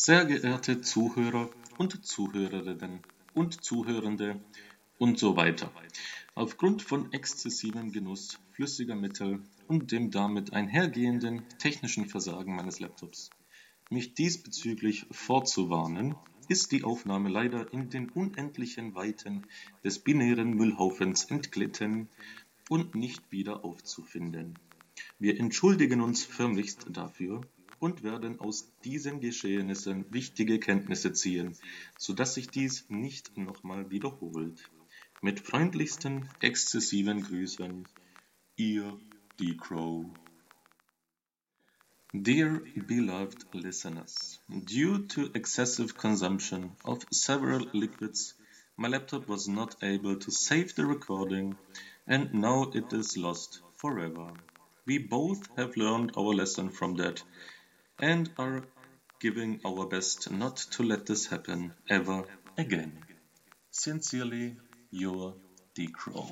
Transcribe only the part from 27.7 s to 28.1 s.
und